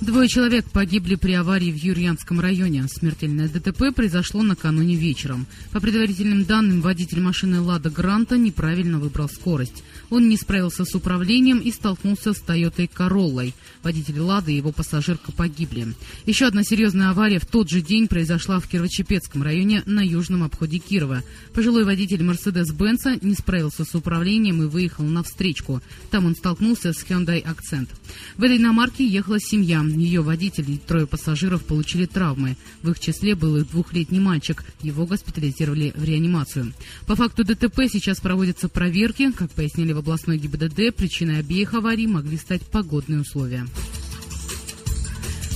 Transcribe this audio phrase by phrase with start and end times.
[0.00, 2.86] Двое человек погибли при аварии в Юрьянском районе.
[2.88, 5.46] Смертельное ДТП произошло накануне вечером.
[5.72, 9.82] По предварительным данным, водитель машины «Лада Гранта» неправильно выбрал скорость.
[10.08, 13.54] Он не справился с управлением и столкнулся с «Тойотой Короллой».
[13.82, 15.88] Водитель «Лады» и его пассажирка погибли.
[16.26, 20.78] Еще одна серьезная авария в тот же день произошла в Кирово-Чепецком районе на южном обходе
[20.78, 21.24] Кирова.
[21.54, 25.82] Пожилой водитель «Мерседес-Бенца» не справился с управлением и выехал на встречку.
[26.12, 27.88] Там он столкнулся с Hyundai Accent.
[28.36, 29.87] В этой иномарке ехала семья.
[29.90, 32.56] Ее водитель и трое пассажиров получили травмы.
[32.82, 34.64] В их числе был и двухлетний мальчик.
[34.82, 36.72] Его госпитализировали в реанимацию.
[37.06, 39.30] По факту ДТП сейчас проводятся проверки.
[39.32, 43.66] Как пояснили в областной ГИБДД, причиной обеих аварий могли стать погодные условия.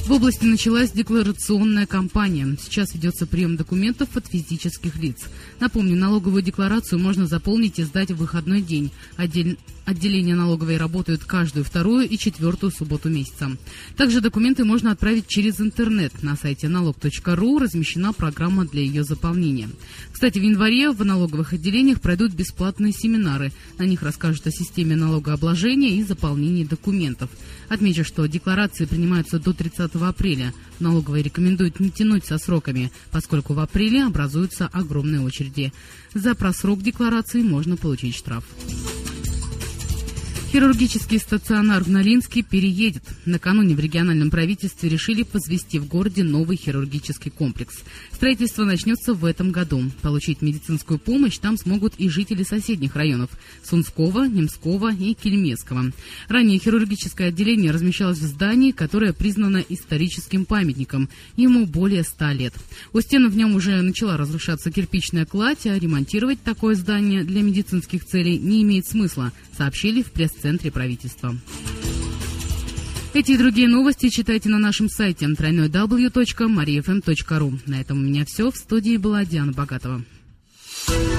[0.04, 2.56] В области началась декларационная кампания.
[2.60, 5.16] Сейчас ведется прием документов от физических лиц.
[5.60, 8.90] Напомню, налоговую декларацию можно заполнить и сдать в выходной день.
[9.16, 9.58] Отдель...
[9.84, 13.50] Отделения налоговой работают каждую вторую и четвертую субботу месяца.
[13.96, 16.22] Также документы можно отправить через интернет.
[16.22, 19.68] На сайте налог.ру размещена программа для ее заполнения.
[20.12, 23.52] Кстати, в январе в налоговых отделениях пройдут бесплатные семинары.
[23.76, 27.30] На них расскажут о системе налогообложения и заполнении документов.
[27.68, 30.52] Отмечу, что декларации принимаются до 30 апреля.
[30.80, 35.72] Налоговые рекомендуют не тянуть со сроками, поскольку в апреле образуются огромные очереди.
[36.14, 38.44] За просрок декларации можно получить штраф.
[40.52, 43.04] Хирургический стационар в Налинске переедет.
[43.24, 47.76] Накануне в региональном правительстве решили возвести в городе новый хирургический комплекс.
[48.12, 49.82] Строительство начнется в этом году.
[50.02, 53.30] Получить медицинскую помощь там смогут и жители соседних районов–
[53.64, 55.90] Сунского, Немского и Кельмецкого.
[56.28, 61.08] Ранее хирургическое отделение размещалось в здании, которое признано историческим памятником.
[61.34, 62.52] Ему более ста лет.
[62.92, 68.04] У стен в нем уже начала разрушаться кирпичная кладь, а ремонтировать такое здание для медицинских
[68.04, 71.34] целей не имеет смысла, сообщили в пресс центре правительства.
[73.14, 77.58] Эти и другие новости читайте на нашем сайте www.mariafm.ru.
[77.66, 78.50] На этом у меня все.
[78.50, 80.02] В студии была Диана Богатова.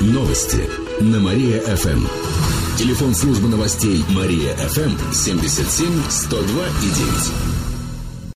[0.01, 0.67] Новости
[1.01, 2.05] на Мария-ФМ.
[2.77, 7.52] Телефон службы новостей Мария-ФМ 77 102 и 9.